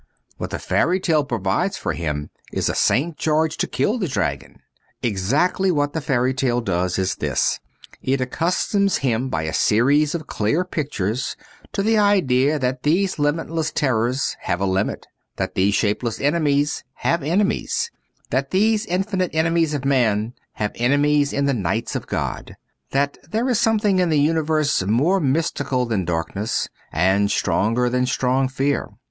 [0.37, 3.15] What the fairy tale provides for him is a St.
[3.19, 4.57] George to kill the dragon.
[5.03, 7.59] Exactly what the fairy tale does is this:
[8.01, 11.35] it accus toms him by a series of clear pictures
[11.73, 17.21] to the idea that these limitless terrors have a limit, that these shapeless enemies have
[17.21, 17.91] enemies,
[18.31, 22.55] that these infinite enemies of man have enemies in the knights of God,
[22.89, 28.47] that there is something in the universe more mystical than darkness, and stronger than strong
[28.49, 28.89] fear.